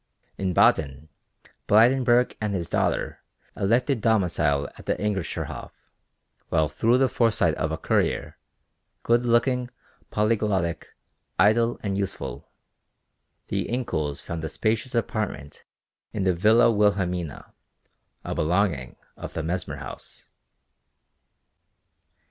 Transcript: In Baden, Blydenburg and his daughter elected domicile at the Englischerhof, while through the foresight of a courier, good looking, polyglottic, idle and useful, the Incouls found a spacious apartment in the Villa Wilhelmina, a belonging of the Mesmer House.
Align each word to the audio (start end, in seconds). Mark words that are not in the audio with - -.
In 0.35 0.53
Baden, 0.53 1.09
Blydenburg 1.67 2.35
and 2.41 2.55
his 2.55 2.67
daughter 2.69 3.21
elected 3.55 4.01
domicile 4.01 4.67
at 4.75 4.87
the 4.87 4.95
Englischerhof, 4.95 5.69
while 6.49 6.67
through 6.67 6.97
the 6.97 7.07
foresight 7.07 7.53
of 7.53 7.71
a 7.71 7.77
courier, 7.77 8.39
good 9.03 9.23
looking, 9.25 9.69
polyglottic, 10.09 10.87
idle 11.37 11.79
and 11.83 11.99
useful, 11.99 12.49
the 13.49 13.67
Incouls 13.67 14.19
found 14.21 14.43
a 14.43 14.49
spacious 14.49 14.95
apartment 14.95 15.65
in 16.13 16.23
the 16.23 16.33
Villa 16.33 16.71
Wilhelmina, 16.71 17.53
a 18.23 18.33
belonging 18.33 18.95
of 19.15 19.33
the 19.35 19.43
Mesmer 19.43 19.75
House. 19.77 20.29